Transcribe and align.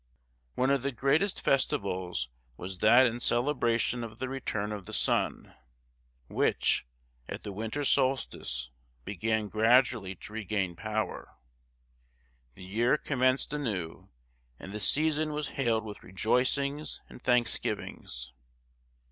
One 0.55 0.71
of 0.71 0.81
the 0.81 0.91
greatest 0.91 1.41
festivals 1.41 2.29
was 2.57 2.79
that 2.79 3.05
in 3.05 3.19
celebration 3.19 4.03
of 4.03 4.17
the 4.17 4.27
return 4.27 4.71
of 4.71 4.87
the 4.87 4.93
sun; 4.95 5.53
which, 6.27 6.87
at 7.29 7.43
the 7.43 7.51
winter 7.51 7.85
solstice, 7.85 8.71
began 9.05 9.47
gradually 9.47 10.15
to 10.15 10.33
regain 10.33 10.75
power, 10.75 11.35
the 12.55 12.65
year 12.65 12.97
commenced 12.97 13.53
anew, 13.53 14.09
and 14.57 14.73
the 14.73 14.79
season 14.79 15.33
was 15.33 15.49
hailed 15.49 15.85
with 15.85 16.01
rejoicings 16.01 17.03
and 17.07 17.21
thanksgivings. 17.21 18.33